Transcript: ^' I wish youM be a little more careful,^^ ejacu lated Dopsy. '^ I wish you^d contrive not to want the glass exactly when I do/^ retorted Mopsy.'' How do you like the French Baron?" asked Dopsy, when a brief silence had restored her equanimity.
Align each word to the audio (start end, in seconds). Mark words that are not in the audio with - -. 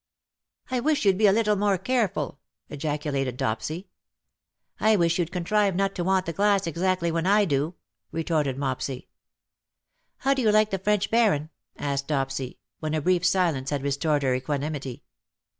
^' 0.71 0.75
I 0.75 0.79
wish 0.79 1.03
youM 1.03 1.17
be 1.19 1.27
a 1.27 1.31
little 1.31 1.55
more 1.55 1.77
careful,^^ 1.77 2.39
ejacu 2.75 3.11
lated 3.13 3.35
Dopsy. 3.37 3.83
'^ 3.83 3.85
I 4.79 4.95
wish 4.95 5.17
you^d 5.19 5.29
contrive 5.29 5.75
not 5.75 5.93
to 5.93 6.03
want 6.03 6.25
the 6.25 6.33
glass 6.33 6.65
exactly 6.65 7.11
when 7.11 7.27
I 7.27 7.45
do/^ 7.45 7.75
retorted 8.11 8.57
Mopsy.'' 8.57 9.09
How 10.25 10.33
do 10.33 10.41
you 10.41 10.51
like 10.51 10.71
the 10.71 10.79
French 10.79 11.11
Baron?" 11.11 11.51
asked 11.77 12.07
Dopsy, 12.07 12.57
when 12.79 12.95
a 12.95 13.01
brief 13.01 13.23
silence 13.23 13.69
had 13.69 13.83
restored 13.83 14.23
her 14.23 14.33
equanimity. 14.33 15.03